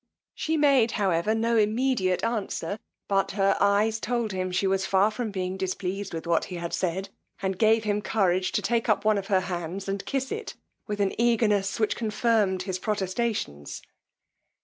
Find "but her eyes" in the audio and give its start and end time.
3.07-3.99